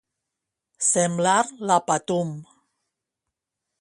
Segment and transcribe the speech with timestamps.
[0.87, 1.37] Semblar
[1.71, 2.33] la patum.